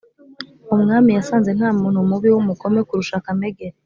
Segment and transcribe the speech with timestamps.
[0.75, 3.75] umwami yasanze nta muntu mubi (w'umugome) kurusha kamegeri.